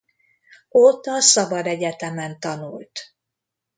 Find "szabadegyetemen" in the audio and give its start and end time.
1.21-2.39